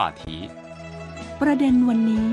[0.00, 0.24] 话题
[1.40, 2.28] ประเด็นวันนี้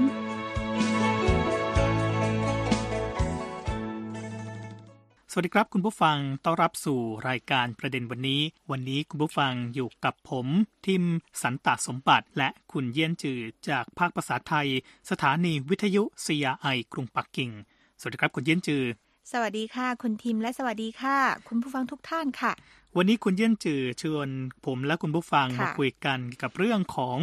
[5.32, 7.00] สวัสดีครับคุณผู้ฟังต้อนรับสู่
[7.30, 8.42] รายการประเด็นวันนี้
[8.72, 10.48] วันนี้คุณผู้ฟังอยู่กับผม
[10.88, 11.04] ทิม
[11.42, 13.40] สันตสมบัติ และคุณเยี่ยนจือ
[13.70, 14.68] จากภาคภาษาไทย
[15.10, 17.52] สถานีวิทยุ CRI กรุงปักกิ่ง
[18.00, 18.84] สวัสดีครับคุณเยี่ยนจือ
[19.32, 21.18] สวัสดีค่ะ คุณทิมและสวัสดีค่ะ
[21.48, 22.52] คุณผู้ฟังทุกท่านค่ะ
[22.98, 24.30] วันนี้คุณเยี่ยนจือชวน
[24.66, 27.18] ผมและคุณผู้ฟังค่ะมาคุยกันกับเรื่องของ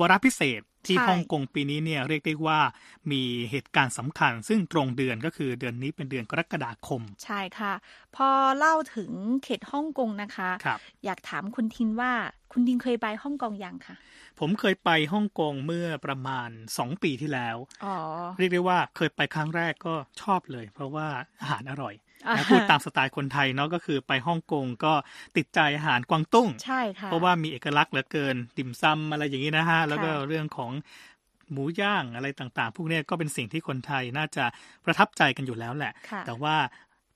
[0.00, 2.60] วาระพิเศษ ที่ใช่ฮ่องกงปีนี้เนี่ยเรียกได้ว่า
[3.12, 7.72] มีเหตุการณ์สำคัญ ซึ่งตรงเดือนก็คือเดือนนี้เป็นเดือนกรกฎาคม ใช่ค่ะ
[8.16, 9.10] พอเล่าถึง
[9.44, 12.12] เขตฮ่องกงนะคะครับอยากถามคุณทินว่า
[12.52, 13.96] คุณทินเคยไปฮ่องกงยังคะ
[14.40, 17.96] ผมเคยไปฮ่องกงเมื่อประมาณ 2 ปีที่แล้วอ๋อ
[18.38, 21.06] เรียกได้ว่าเคยไปครั้งแรกก็ชอบเลย เพราะว่า
[21.40, 22.09] อาหารอร่อยอ่านะ
[22.50, 24.92] พูดตามสไตล์คนไทยเนาะก็คือไปฮ่องกงก็
[25.36, 30.72] ติดใจอาหารกวางตุ้ง ใช่ค่ะ เพราะว่ามีเอกลักษณ์เหลือเกินติ่มซำอะไรอย่างนี้นะฮะ แล้วก็เรื่องของ
[31.52, 34.44] หมูย่างอะไรต่างๆ พวกเนี้ยก็เป็นสิ่งที่คนไทยน่าจะ
[34.84, 36.56] ประทับใจกันอยู่แล้วแหละค่ะแต่ว่า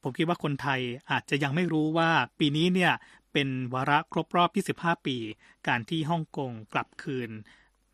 [0.02, 2.92] ผมคิดว่าคนไทยอาจจะยังไม่รู้ว่าปีนี้เนี่ย
[3.32, 5.16] เป็นวาระครบรอบ 25 ปี
[5.68, 7.30] การที่ฮ่องกงกลับคืน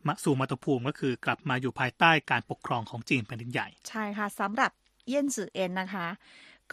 [0.07, 4.71] มาสู่มาตุภูมิก็คือกลับมาอยู่ภายใต้การปกครองของจีนแผ่นดินใหญ่ ใช่ค่ะสำหรับ
[5.07, 6.07] เยี่ยนจือเอ็นนะคะ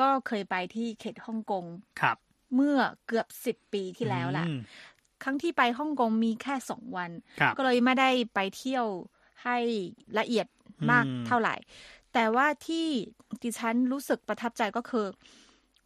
[0.01, 1.65] ก็เคยไปที่เขตฮ่องกง
[2.01, 2.17] ครับ
[2.55, 4.59] เมื่อเกือบสิบปีที่แล้วแหละอืม
[5.23, 8.87] ครั้งที่ไปฮ่องกงมีแค่สองวันครับก็เลยไม่ได้ไปเที่ยว
[9.45, 9.57] ให้
[10.19, 10.47] ละเอียด
[10.91, 11.55] มากอืมเท่าไหร่
[12.15, 12.87] แต่ว่าที่
[13.43, 15.07] ดิฉันรู้สึกประทับใจก็คือ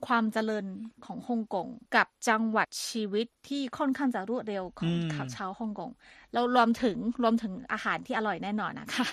[0.06, 0.66] ความเจริญ
[1.04, 1.66] ของฮ่องกง
[1.96, 4.92] กับจังหวัดชีวิตที่ค่อนข้างจะรวดเร็วของ
[5.36, 5.90] ชาวฮ่องกง
[6.32, 9.04] แล้วรวมถึงรวมถึงอาหารที่อร่อยแน่นอนนะคะ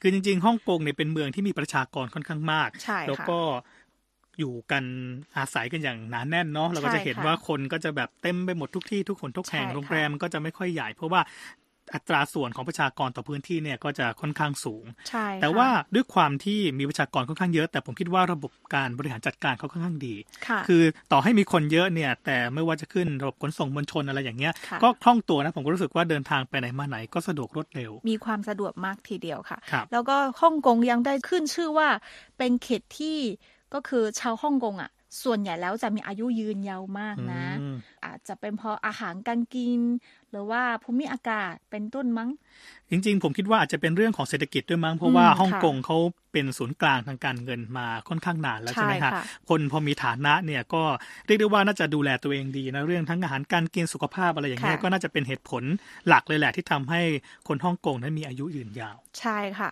[0.00, 3.38] คือจริงๆฮ่องกงเนี่ยเป็นเมืองที่มีประชากรค่อนข้างมากใช่ค่ะแล้วก็
[4.38, 4.84] อยู่กัน
[5.36, 11.22] อาศัยกันอย่างหนาแน่นเนาะเราก็จะเห็นใช่ค่ะว่าคนก็จะแบบเต็มไปหมดทุกที่ทุกคนทุกแห่งใช่ค่ะโรงแรมก็จะไม่ค่อยใหญ่เพราะว่า
[11.94, 20.14] อัตราส่วนของประชากรต่อพื้นที่เนี่ยก็จะค่อนข้างสูง ใช่ค่ะแต่ว่าด้วยความที่มีประชากรค่อนข้างเยอะ แต่ผมคิดว่าระบบการบริหารจัดการเขาค่อนข้างดี
[20.46, 20.82] ค่ะคือ
[21.12, 31.88] ต่อให้มีคนเยอะเนี่ย แต่ไม่ว่าจะขึ้นระบบขนส่งมวลชนอะไรอย่างเงี้ยค่ะก็คล่องตัวนะ ผมก็รู้สึกว่าเดินทางไปไหนมาไหนก็สะดวกรวดเร็ว มีความสะดวกมากทีเดียวค่ะครับแล้วก็ฮ่องกงยังได้ขึ้นชื่อว่า
[32.38, 33.18] เป็นเขตที่
[33.74, 34.90] ก็คือชาวฮ่องกงอะ
[35.24, 39.80] ส่วนใหญ่แล้วจะมีอายุยืนยาวมากนะอืมอาจจะเป็นเพราะอาหารการกิน
[40.30, 42.30] หรือว่าภูมิอากาศเป็นต้นมั้ง
[42.90, 45.96] จริงๆ ผมคิดว่าอาจจะเป็นเรื่องของเศรษฐกิจด้วยมั้ง เพราะว่าอืมฮ่องค่ะกงเขา
[46.32, 50.82] เป็นศูนย์กลางทางการเงินมาค่อนข้างนานแล้วใช่ไหมใช่ฮะค่ะคนพอมีฐานะเนี่ยก็
[51.26, 55.62] เรียกได้ว่าน่าจะดูแลตัวเองดีนะเรื่องทั้งอาหารการกินสุขภาพอะไรอย่างเงี้ยค่ะก็น่าจะเป็นเหตุผล
[56.08, 57.00] หลักเลยแหละที่ทำให้
[57.48, 59.70] คนฮ่องกงนั้นมีอายุยืนยาว ใช่ค่ะ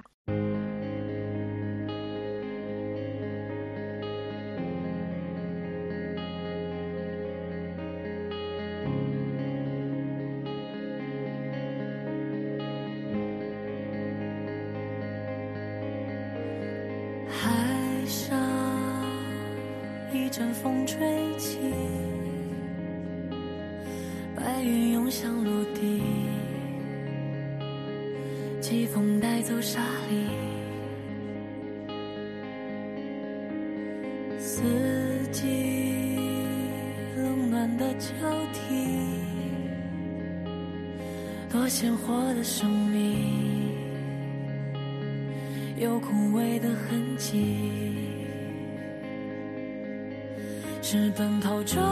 [50.89, 51.83] 是奔跑中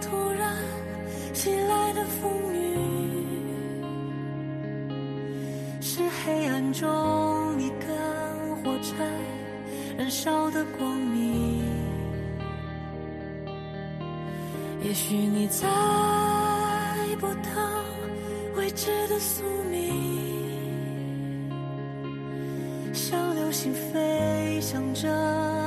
[0.00, 0.52] 突然
[1.32, 2.76] 袭来的风雨，
[5.80, 6.90] 是黑暗中
[7.60, 7.86] 一根
[8.56, 9.06] 火柴
[9.96, 11.62] 燃烧的光明。
[14.82, 15.68] 也许你猜
[17.20, 17.52] 不到
[18.56, 19.94] 未知的宿命。
[22.92, 25.08] 像流星飞翔着，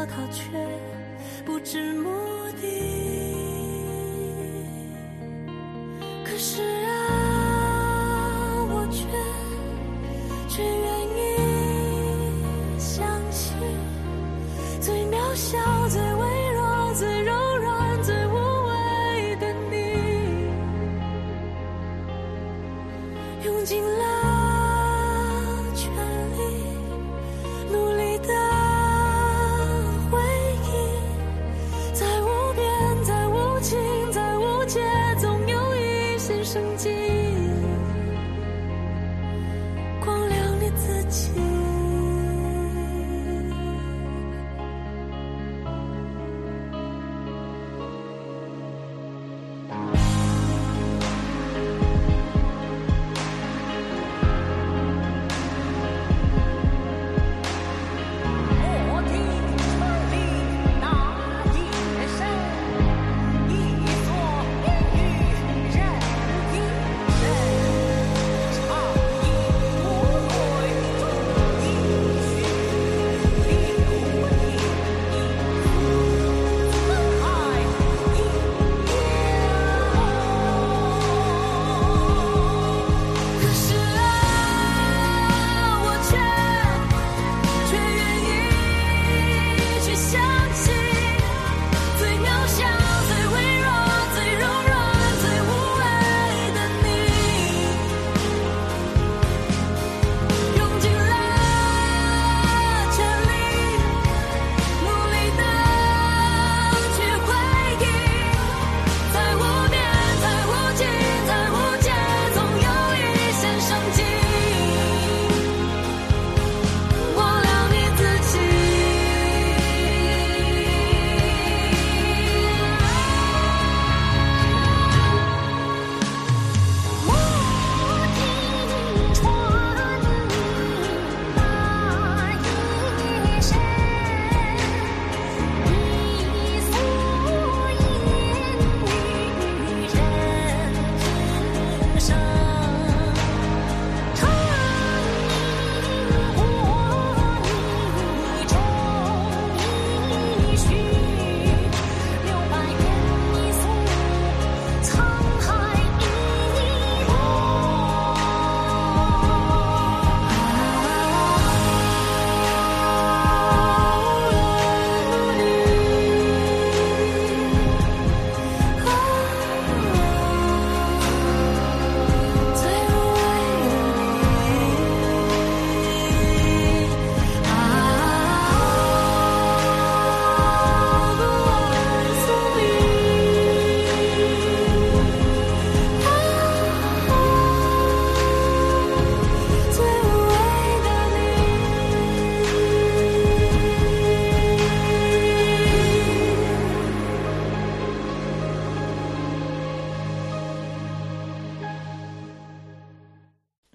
[0.08, 0.44] 它却
[1.68, 2.12] 是目
[2.62, 2.68] 的。
[6.24, 6.94] 可是啊，
[8.70, 9.02] 我却
[10.48, 10.86] 却愿
[11.18, 11.20] 意
[12.78, 13.58] 相信，
[14.80, 15.58] 最渺小、
[15.90, 16.05] 的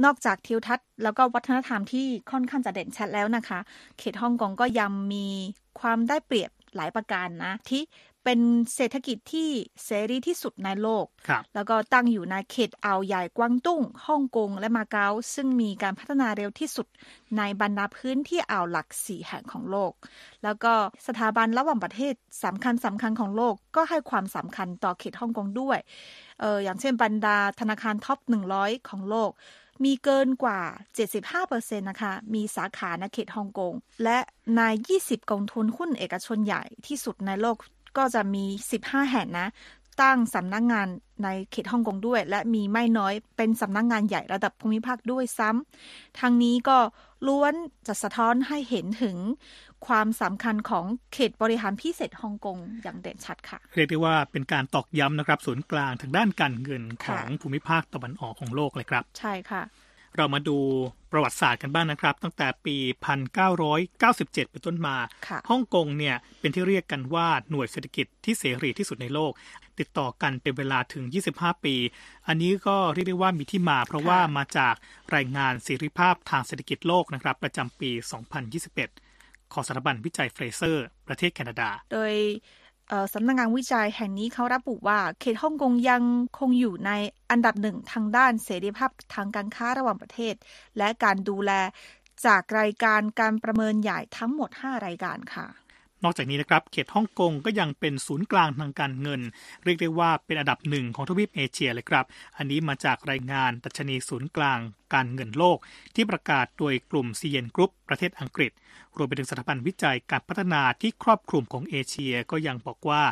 [0.04, 3.58] นอกจากทิวทัศน์แล้วก็วัฒนธรรมที่ค่อนข้างจะเด่นชัดแล้วนะคะ
[3.98, 5.26] เขตฮ่องกงก็ยังมี
[5.80, 7.82] ความได้เปรียบหลายประการนะ ที่
[8.24, 8.40] เป็น
[8.74, 9.48] เศรษฐกิจที่
[9.84, 16.86] เสรีที่สุดในโลกครับแล้วก็ตั้งอยู่ในเขตอ่าวใหญ่กวางตุ้งฮ่องกงและมาเก๊าซึ่งมีการพัฒนาเร็วที่สุด
[17.38, 19.92] ในบรรดาพื้นที่อ่าวหลักสี่แห่งของโลก
[20.44, 20.72] แล้วก็
[21.06, 22.14] สถาบันระหว่างประเทศ
[22.44, 25.78] สำคัญสำคัญของโลกก็ให้ความสำคัญต่อเขตฮ่องกงด้วย
[26.40, 28.18] เอออย่างเช่นบรรดาธนาคารท็อป
[28.54, 29.30] 100 ของโลก
[29.84, 30.60] มีเกินกว่า
[31.20, 33.74] 75%นะคะ มีสาขาในเขตฮ่องกง
[34.04, 34.18] และ
[34.56, 34.62] ใน
[34.96, 37.56] 20 กองทุนหุ้นเอกชนใหญ่ที่สุดในโลก
[37.98, 38.44] ก็จะมี
[38.78, 39.48] 15 แห่งนะ
[40.02, 40.88] ตั้งสำนักงงาน
[41.24, 46.78] ในเขตฮ่องกงด้วย และมีไม่น้อยเป็นสำนักงงานใหญ่ระดับภูมิภาคด้วยซ้ำทางนี้ก็
[47.26, 47.54] ล้วน
[47.86, 49.16] จะสะท้อนให้เห็นถึง
[49.86, 59.62] ความสำคัญของเขตบริหารพิเศษฮ่องกงอย่างเด่นชัดค่ะ เรียกได้ว่าเป็นการตอกย้ำนะครับศูนย์กลางทางด้านการเงินค่ะองภูมิภาคตะวันออกของโลกเลยครับ ใช่ค่ะ
[60.16, 60.58] เรามาดู
[61.12, 62.76] ประวัติศาสตร์กันบ้างนะครับ ตั้งแต่ปี
[63.38, 69.32] 1997 เป็นต้นมาค่ะฮ่องกงเนี่ยเป็นที่เรียกกันว่าหน่วยเศรษฐกิจที่เสรีที่สุดในโลก
[69.78, 71.74] ติดต่อกันเป็นเวลาถึง 25 ปี
[72.28, 74.74] อันนี้ก็เรียกได้ว่ามีที่มา เพราะว่ามาจาก
[75.14, 77.90] รายงานเสรีภาพทางเศรษฐกิจโลกนะครับ ประจำปี
[78.72, 82.59] 2021 ของสถาบันวิจัยเฟรเซอร์ ประเทศแคนาดา โดยเอ่อ
[83.14, 86.02] สำนักงานวิจัยแห่งนี้เขาระบุว่า เขตฮ่องกงยัง
[86.38, 86.90] คงอยู่ใน
[87.30, 90.34] อันดับหนึ่งทางด้านเสรีภาพทางการค้าระหว่างประเทศ
[90.78, 91.52] และการดูแล
[92.26, 95.46] จากรายการการประเมินใหญ่ทั้งหมด 5 รายการค่ะ
[96.04, 99.20] นอกจากนี้นะครับเขตฮ่องกงก็ยังเป็นศูนย์กลางทางการเงิน
[99.64, 102.04] เรียกได้ว่าเป็นอันดับหนึ่งของทวีปเอเชียเลยครับ
[102.36, 104.58] อันนี้มาจากรายงานตัชนีศูนย์กลาง
[104.94, 105.58] การเงินโลก
[105.94, 108.52] ที่ประกาศโดยกลุ่มซีเยนกรุ๊ปประเทศอังกฤษ
[108.96, 113.02] รวมไปถึงสถาบันวิจัยการพัฒนาที่ครอบคลุมของเอเชียก็ยังบอกว่า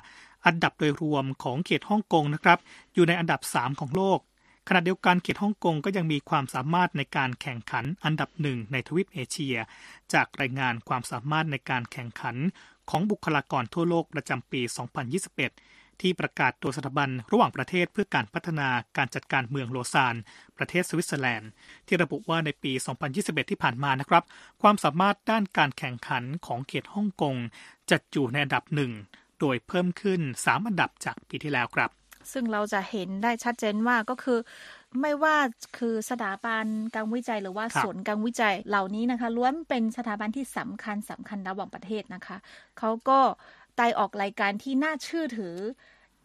[0.46, 2.58] อันดับโดยรวมของเขตฮ่องกงนะครับ
[2.94, 4.20] อยู่ในอันดับ 3 ของโลก
[4.68, 9.56] ขณะเดียวกันเขตฮ่องกงก็ยังมีความสามารถในการแข่งขันอันดับหนึ่งในทวีปเอเชีย
[10.12, 12.36] จากรายงานความสามารถในการแข่งขัน
[12.90, 14.60] ของบุคลากรทั่วโลกประจำปี
[15.30, 20.14] 2021 ที่ประกาศโดยสถาบันระหว่างประเทศเพื่อการพัฒนาการจัดการเมืองโลซาน
[20.56, 21.50] ประเทศสวิตเซอร์แลนด์
[21.86, 22.72] ที่ระบุว่าในปี
[23.10, 24.24] 2021 ที่ผ่านมานะครับ
[24.62, 27.36] ความสามารถด้านการแข่งขันของเขตฮ่องกง
[27.90, 28.92] จัดอยู่ในอันดับหนึ่ง
[29.40, 31.90] โดยเพิ่มขึ้น 3 อันดับจากปีที่แล้วครับ
[32.32, 34.38] ซึ่งเราจะเห็นได้ชัดเจนว่าก็คือ
[35.00, 35.36] ไม่ว่า
[35.78, 36.64] คือสถาบัน
[36.94, 42.36] การวิจัยหรือว่าครับศูนย์การวิจัยเหล่านี้นะคะล้วนเป็นสถาบันที่สำคัญสำคัญระหว่างประเทศนะคะ
[42.78, 43.20] เขาก็
[43.76, 45.56] ไต่ออกรายการที่น่าเชื่อถือ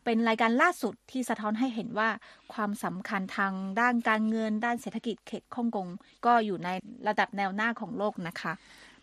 [0.04, 2.10] เป็นรายการล่าสุดที่สะท้อนให้เห็นว่า
[2.54, 5.88] ความสำคัญทางด้านการเงินด้านเศรษฐกิจเขตฮ่องกง
[6.26, 6.70] ก็อยู่ใน
[7.08, 8.54] ระดับแนวหน้าของโลกนะคะ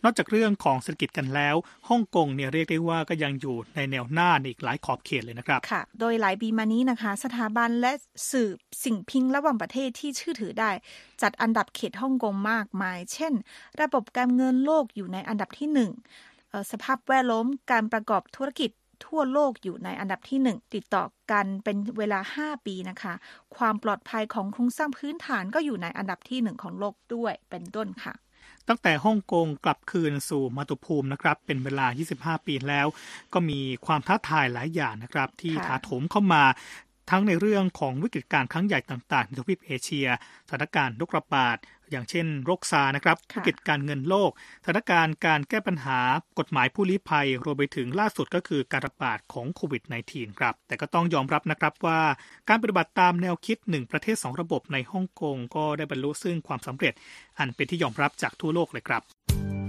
[0.04, 1.56] นอกจากเรื่องของเศรษฐกิจกันแล้ว
[1.88, 7.92] ฮ่องกงเนี่ยเรียกได้ว่าก็ยังอยู่ในแนวหน้าอีกหลายขอบเขตเลยนะครับค่ะ โดยหลายปีมานี้นะคะ สถาบันและ
[8.30, 8.48] สื่อ
[8.84, 10.70] สิ่งพิมพ์ระหว่างประเทศที่ชื่อถือได้
[11.22, 13.32] จัดอันดับเขตฮ่องกงมากมาย เช่น
[13.80, 15.90] ระบบการเงินโลกอยู่ในอันดับที่หนึ่ง
[16.70, 18.70] สภาพแวดล้อมการประกอบธุรกิจ
[19.06, 23.14] ทั่วโลกอยู่ในอันดับที่หนึ่งติดต่อกันเป็นเวลา 5 ปีนะคะ
[23.56, 28.14] ความปลอดภัยของโครงสร้างพื้นฐานก็อยู่ในอันดับที่หนึ่งของโลกด้วยเป็นต้นค่ะ
[28.70, 31.86] ตั้งแต่ฮ่องกงกลับคืนสู่มาตุภูมินะครับเป็นเวลา
[32.36, 32.86] 25 ปีแล้ว
[33.32, 36.44] ก็มีความท้าทายหลายอย่างนะครับ ที่ค่ะถาโถมเข้ามา
[37.10, 40.08] ทั้งในเรื่องของวิกฤตการณ์ครั้งใหญ่ต่างๆในทวีปเอเชีย
[40.46, 41.56] สถานการณ์โรคระบาด
[41.90, 44.30] อย่างเช่นโรคซาร์นะครับค่ะวิกฤตการเงินโลก
[44.62, 45.98] สถานการณ์การแก้ปัญหา
[46.38, 52.00] กฎหมายผู้ลี้ภัย รวมไปถึงล่าสุดก็คือการระบาดของโควิด -19 ครับ แต่ก็ต้องยอมรับนะครับว่า
[52.48, 56.94] การปฏิบัติตามแนวคิดหนึ่งประเทศสองระบบในฮ่องกงก็ได้บรรลุซึ่งความสำเร็จ
[57.38, 59.59] อันเป็นที่ยอมรับจากทั่วโลกเลยครับ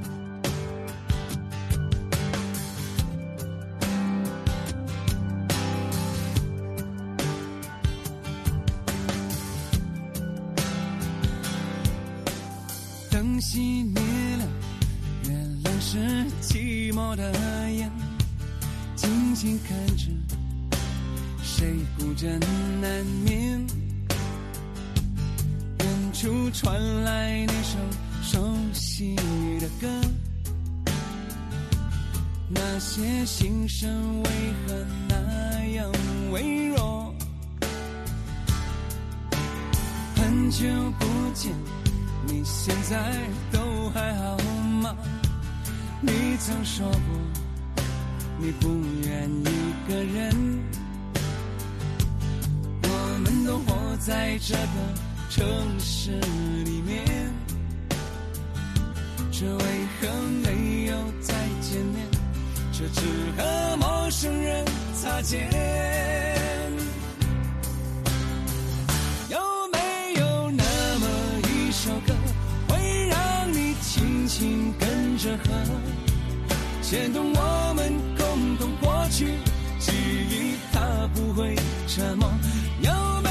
[22.21, 22.39] 枕
[22.79, 23.65] 难眠。
[25.79, 27.79] 远处传来那首
[28.21, 29.15] 熟悉
[29.59, 29.87] 的歌，
[32.47, 34.29] 那些心声为
[34.67, 35.91] 何那样
[36.31, 37.11] 微弱？
[40.15, 40.67] 很久
[40.99, 41.51] 不见。
[42.27, 43.17] 你现在
[43.51, 44.37] 都还好
[44.79, 44.95] 吗？
[46.01, 47.01] 你曾说过
[48.39, 48.69] 你不
[49.07, 50.35] 愿一个人，
[54.03, 54.61] 在这个
[55.29, 56.09] 城市
[56.65, 57.05] 里面，
[59.31, 59.63] 这为
[59.99, 60.07] 何
[60.43, 62.07] 没有再见面？
[62.73, 63.01] 这只
[63.37, 64.65] 和陌生人
[64.95, 65.47] 擦肩。
[69.29, 69.37] 有
[69.71, 69.79] 没
[70.19, 70.63] 有那
[70.99, 71.05] 么
[71.47, 72.15] 一首歌，
[72.69, 75.45] 会让你轻轻跟着和，
[76.81, 79.37] 牵动我们共同过去
[79.79, 81.55] 记忆，它不会
[81.87, 82.27] 沉默。
[82.81, 82.91] 有
[83.21, 83.30] 没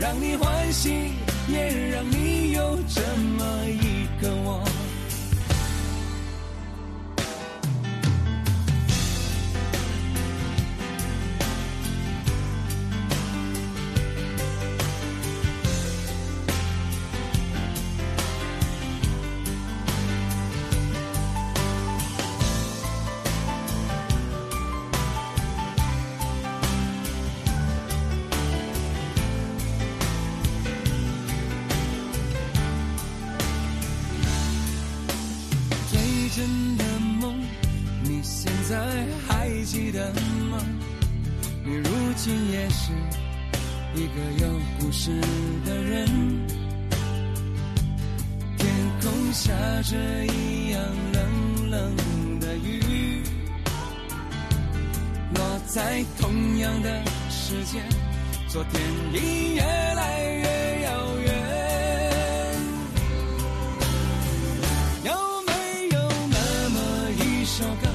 [0.00, 1.12] 让你欢喜，
[1.48, 3.00] 也让你有这
[3.36, 3.87] 么一
[44.98, 45.12] 有故事
[45.64, 46.08] 的人。
[48.56, 48.68] 天
[49.00, 49.52] 空下
[49.82, 53.22] 着一样冷冷的雨，
[55.34, 57.80] 落在同样的时间，
[58.48, 60.90] 昨天已越来越遥
[61.24, 61.28] 远。
[65.04, 65.12] 有
[65.46, 65.52] 没
[65.92, 66.76] 有那么
[67.20, 67.88] 一首歌，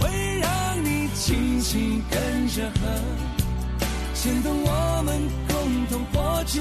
[0.00, 2.80] 会让你轻轻跟着和，
[4.14, 5.18] 牵动我们
[5.62, 6.58] 共同过去，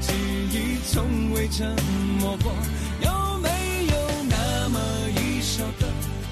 [0.00, 0.12] 记
[0.52, 1.74] 忆从未沉
[2.20, 2.52] 默过。
[3.00, 3.48] 有没
[3.86, 3.94] 有
[4.28, 4.78] 那么
[5.16, 5.86] 一首歌，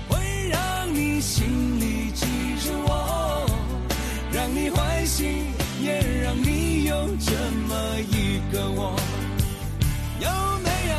[0.06, 0.18] 会
[0.50, 2.26] 让你心里记
[2.62, 3.46] 着我，
[4.34, 5.24] 让你欢喜，
[5.80, 7.32] 也让你有这
[7.68, 8.94] 么一个我？
[10.20, 10.28] 有
[10.62, 10.94] 没有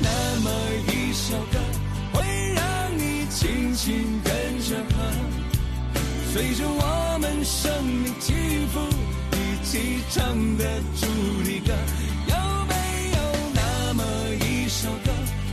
[0.00, 0.50] 那么
[0.88, 1.58] 一首歌，
[2.14, 2.24] 会
[2.54, 4.96] 让你轻轻跟着和，
[6.32, 8.32] 随着我们生命起
[8.72, 8.80] 伏，
[9.72, 10.64] 起唱的
[11.00, 11.06] 主
[11.44, 11.72] 题歌？
[12.26, 12.36] 有
[12.68, 12.74] 没
[13.16, 13.20] 有
[13.54, 14.04] 那么
[14.44, 15.10] 一首歌，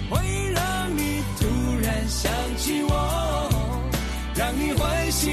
[0.10, 1.48] 会让你突
[1.82, 3.50] 然想起我，
[4.36, 5.30] 让你欢喜，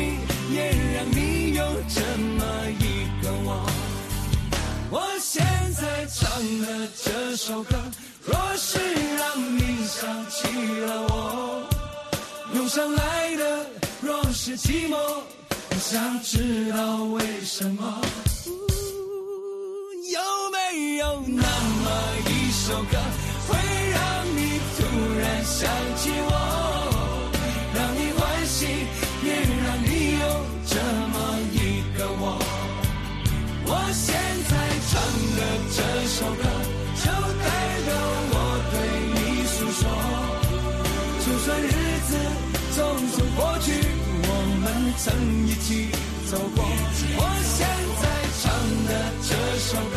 [0.52, 2.44] 也让你有这么
[2.78, 3.68] 一个我？
[4.92, 7.76] 我现在唱的这首歌，
[8.24, 8.78] 若是
[9.16, 10.46] 让你想起
[10.82, 11.66] 了我，
[12.54, 13.66] 涌上来的
[14.00, 14.96] 若是寂寞，
[15.70, 18.00] 我想知道为什么？
[20.72, 21.86] 没有那么
[22.28, 22.98] 一首歌，
[23.46, 23.56] 会
[23.92, 24.00] 让
[24.36, 24.82] 你突
[25.18, 26.32] 然想起我，
[27.72, 28.66] 让你欢喜，
[29.22, 29.28] 也
[29.62, 30.24] 让你有
[30.66, 30.74] 这
[31.12, 31.14] 么
[31.52, 31.56] 一
[31.96, 32.22] 个我？
[33.66, 34.06] 我现
[34.48, 34.52] 在
[34.90, 34.92] 唱
[35.36, 35.40] 的
[35.76, 36.42] 这首歌，
[36.96, 37.04] 就
[37.44, 37.46] 代
[37.84, 37.88] 表
[38.32, 38.34] 我
[38.72, 38.74] 对
[39.14, 39.80] 你诉说。
[41.22, 41.64] 就算日
[42.08, 42.10] 子
[42.74, 42.76] 匆
[43.12, 43.66] 匆过去，
[44.28, 44.30] 我
[44.62, 44.64] 们
[44.98, 45.04] 曾
[45.46, 45.68] 一起
[46.28, 46.58] 走过。
[47.18, 47.20] 我
[47.54, 47.56] 现
[48.02, 48.04] 在
[48.42, 48.44] 唱
[48.86, 48.90] 的
[49.22, 49.96] 这首歌，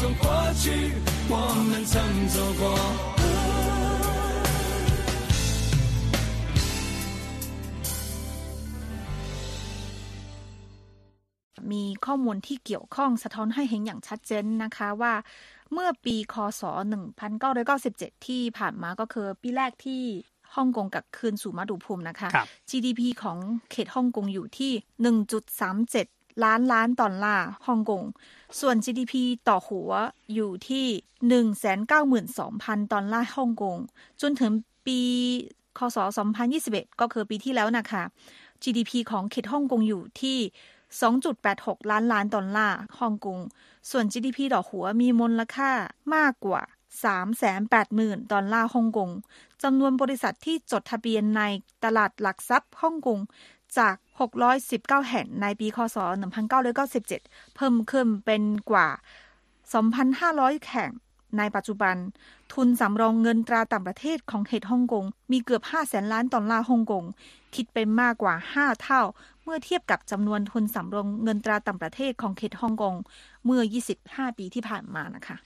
[0.00, 0.24] 匆过
[0.62, 0.64] 去，
[1.28, 1.36] 我
[1.68, 1.94] 们曾
[2.34, 2.62] 走过。
[11.72, 15.14] มีข้อมูลที่เกี่ยวข้องสะท้อนให้เห็นอย่างชัดเจนนะคะว่า
[15.72, 16.62] เมื่อปีคศ
[17.44, 20.02] 1997 ที่ผ่านมาก็คือปีแรกที่
[20.54, 23.38] ฮ่องกงกับคืนสู่มาตุภูมินะคะ ครับ GDP ของ
[23.70, 24.72] เขตฮ่องกงอยู่ที่
[25.12, 28.03] 1.37 ล้านล้านดอลลาร์ฮ่องกง
[28.59, 29.13] ส่วน GDP
[29.47, 29.91] ต่อหัว
[30.33, 30.85] อยู่ที่
[31.89, 33.77] 192,000 ดอลลาร์ฮ่องกง
[34.21, 34.51] จนถึง
[34.85, 34.99] ปี
[35.77, 35.97] คศ
[36.49, 38.03] 2021 ก็คือปีที่แล้วนะคะ
[38.63, 40.37] GDP ของเขตฮ่องกงอยู่ที่
[41.13, 43.39] 2.86 ล้านล้านดอลลาร์ฮ่องกง
[43.89, 45.71] ส่วน GDP ต่อหัวมีมูลค่า
[46.15, 46.61] มากกว่า
[47.41, 49.09] 380,000 ดอลลาร์ฮ่องกง
[49.63, 51.41] จำนวนบริษัทที่จดทะเบียนใน
[51.83, 53.19] ตลาดหลักทรัพย์ฮ่องกง
[53.77, 55.97] จาก 619 แห่งในปีคศ
[56.75, 58.87] 1997 เพิ่มขึ้นเป็นกว่า
[59.57, 60.91] 2,500 แห่ง
[61.37, 61.95] ในปัจจุบัน
[62.53, 67.03] ทุนสำรองเงินตราต่างประเทศของเขตฮ่องกงมีเกือบ5แสนล้านดอลลาร์ฮ่องกง
[67.55, 69.01] คิดเป็นมากกว่า 5 เท่า
[69.43, 72.95] เมื่อเทียบกับจำนวนทุนสำรองเงินตราต่างประเทศของเขตฮ่องกง
[73.45, 73.61] เมื่อ
[73.99, 75.37] 25 ปีที่ผ่านมานะคะ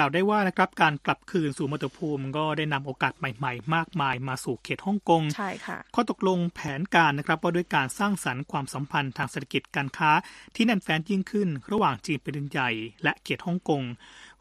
[0.00, 10.10] ล่าวได้ว่านะครับการกลับคืนสู่มาตุภูมิก็ได้นำโอกาสใหม่ ๆ มากมายมาสู่เขตฮ่องกงใช่ค่ะข้อตกลงแผนการนะครับว่าด้วยการสร้างสรรค์ความสัมพันธ์ทางเศรษฐกิจการค้า
[10.54, 12.70] ที่แน่นแฟ้นยิ่งขึ้น ระหว่างจีนแผ่นดินใหญ่
[13.02, 13.82] และเขตฮ่องกง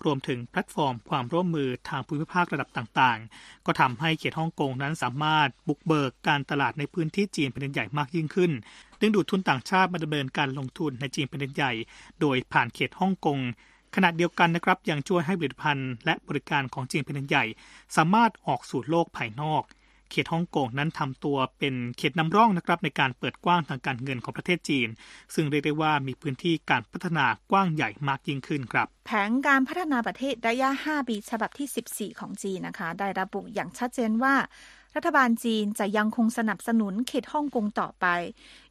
[0.05, 8.51] รวมถึงแพลตฟอร์มความร่วมมือทางภูมิภาคระดับต่างๆ ก็ทำให้เขตฮ่องกงนั้นสามารถบุกเบิกการตลาดในพื้นที่จีนแผ่นดินใหญ่มากยิ่งขึ้น
[8.99, 11.73] ดึงดูดทุนต่างชาติมาดำเนินการลงทุนในจีนแผ่นดินใหญ่
[12.21, 13.39] โดยผ่านเขตฮ่องกง
[13.95, 17.45] ขณะเดียวกันนะครับยังช่วยให้ผลิตภัณฑ์และบริการของจีนเป็นใหญ่
[17.95, 19.63] สามารถออกสู่โลกภายนอก
[20.11, 24.87] เขตฮ่องกงนั้นทำตัวเป็นเขตนำร่องนะครับในการเปิดกว้างทางการเงินของประเทศจีน
[25.33, 34.35] ซึ่งเรียกได้ว่ามีพื้นที่การพัฒนากว้างใหญ่มากยิ่งขึ้นครับ แผนการพัฒนาประเทศระยะ 5 ปีฉบับที่ 14 ของจีนนะคะ ได้ระบุอย่างชัดเจนว่า
[34.95, 38.05] รัฐบาลจีนจะยังคงสนับสนุนเขตฮ่องกงต่อไป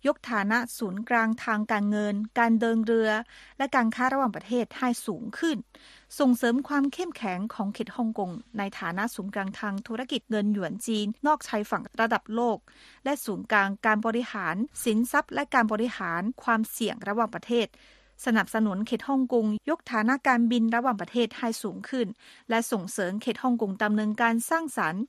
[0.07, 3.11] ยกฐานะศูนย์กลางทางการเงิน การเดินเรือ
[3.59, 5.57] และการค้าระหว่างประเทศให้สูงขึ้น
[6.18, 12.59] ส่งเสริมความเข้มแข็งของเขตฮ่องกงในฐานะศูนย์กลางทางธุรกิจเงินหยวนจีน นอกชายฝั่งระดับโลก
[13.04, 17.66] และศูนย์กลางการบริหาร สินทรัพย์ และการบริหารความเสี่ยงระหว่างประเทศ
[18.26, 22.07] สนับสนุนเขตฮ่องกงยกฐานะการบินระหว่างประเทศให้สูงขึ้น
[22.50, 25.02] และส่งเสริมเขตฮ่องกงดำเนินการสร้างสรรค์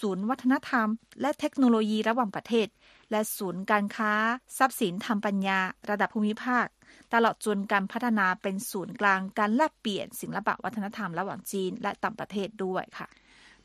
[0.00, 0.88] ศูนย์วัฒนธรรม
[1.20, 2.68] และเทคโนโลยีระหว่างประเทศ
[3.10, 4.12] และศูนย์การค้า
[4.58, 6.66] ทรัพย์สินทางปัญญา ระดับภูมิภาค
[7.14, 13.08] ตลอดจนการพัฒนาเป็นศูนย์กลางการแลกเปลี่ยนศิลปะวัฒนธรรมระหว่างจีนและต่างประเทศด้วยค่ะ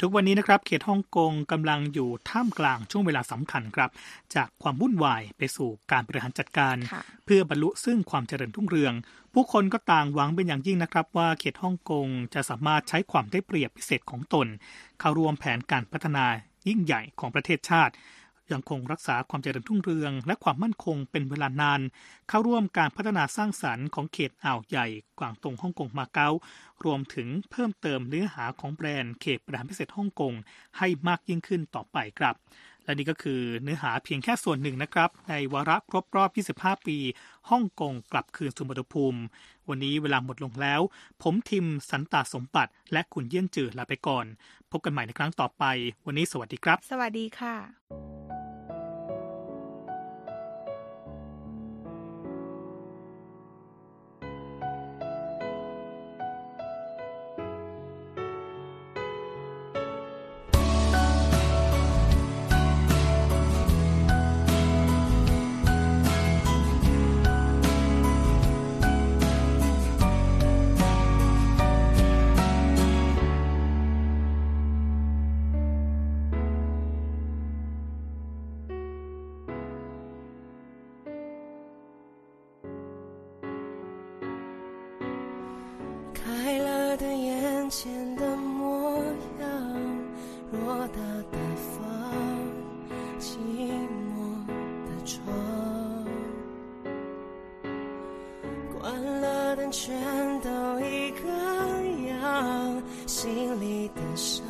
[0.03, 3.89] ทุกวันนี้นะครับเขตฮ่องกงกำลังอยู่ท่ามกลางช่วงเวลาสำคัญครับ
[4.35, 8.93] จากความวุ่นวายไปสู่การบริหารจัดการค่ะเพื่อบรรลุซึ่งความเจริญรุ่งเรือง
[9.33, 14.47] ผู้คนก็ต่างหวังเป็นอย่างยิ่งนะครับ ว่าเขตฮ่องกงจะสามารถใช้ความได้เปรียบพิเศษของตน
[14.99, 16.25] เข้าร่วมแผนการพัฒนา
[16.67, 17.93] ยิ่งใหญ่ของประเทศชาติ
[18.51, 21.81] ยังคงรักษาความเจริญรุ่งเรือง และความมั่นคงเป็นเวลานาน
[22.29, 24.87] เข้าร่วมการพัฒนาสร้างสรรค์ของเขตอ่าวใหญ่
[25.19, 26.29] กวางตงฮ่องกงมาเก๊า
[26.83, 30.33] รวมถึงเพิ่มเติมเนื้อหาของแบรนด์เขตบริหารพิเศษฮ่องกง
[30.77, 32.35] ให้มากยิ่งขึ้นต่อไปครับ
[32.85, 36.29] และนี่ก็คือเนื้อหาเพียงแค่ส่วนหนึ่งนะครับ ในวาระครบรอบ
[36.61, 36.97] 25 ปี
[37.49, 39.19] ฮ่องกงกลับคืนสู่มรภูมิ
[39.69, 40.81] วันนี้เวลาหมดลงแล้ว
[41.21, 44.25] ผมทิมสันตาสมบัติ และคุณเยี่ยนจือลาไปก่อน
[44.71, 45.63] พบกันใหม่ในครั้งต่อไป
[46.05, 48.20] วันนี้สวัสดีครับ สวัสดีค่ะ
[86.23, 89.03] 开了灯眼前的模
[89.39, 89.49] 样，
[90.53, 90.99] 偌大
[91.31, 91.81] 的房，
[93.19, 93.37] 寂
[94.13, 94.45] 寞
[94.85, 95.19] 的窗，
[98.79, 99.93] 关了灯全
[100.41, 101.27] 都一个
[102.07, 104.45] 样，心里的伤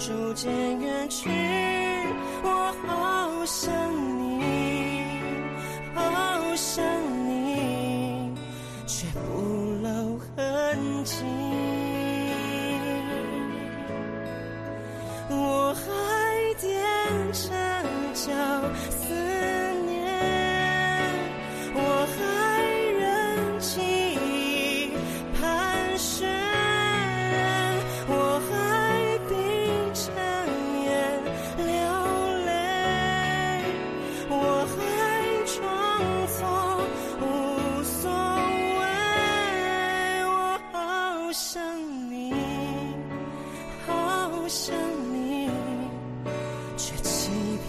[0.00, 1.28] 逐渐远去。
[2.42, 3.70] 我好想
[4.18, 4.42] 你，
[5.94, 6.00] 好
[6.56, 6.82] 想
[7.28, 8.34] 你，
[8.86, 9.42] 却不
[9.82, 11.22] 露痕迹。
[15.28, 15.82] 我还
[16.58, 16.64] 踮
[17.30, 17.50] 着
[18.14, 18.32] 脚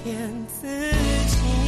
[0.03, 1.60] 骗自己。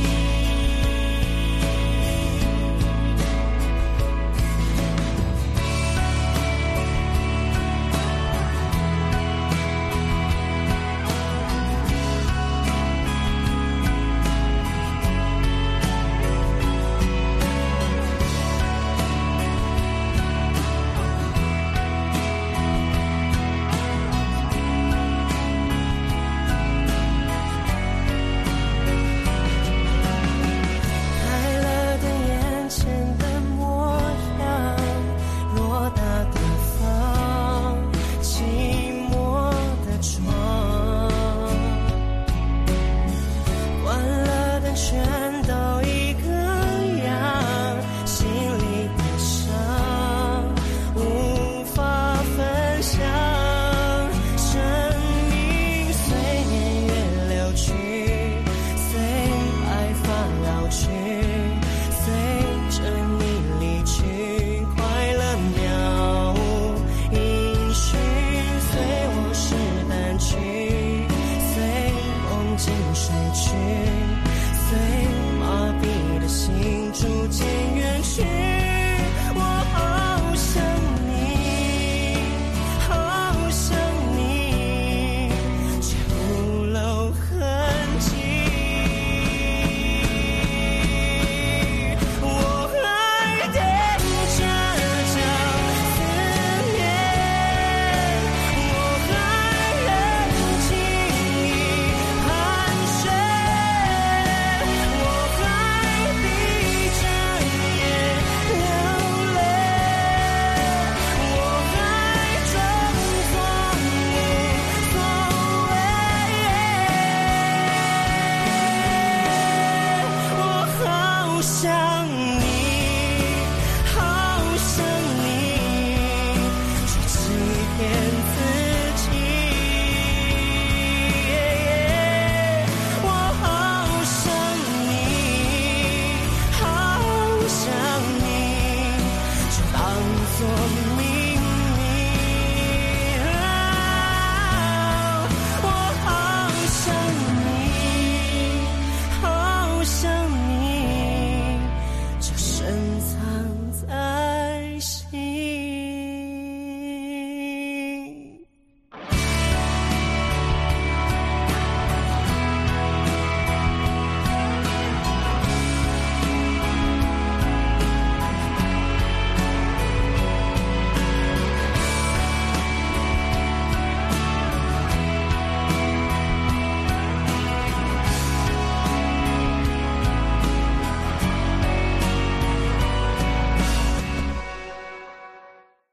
[140.43, 140.92] storm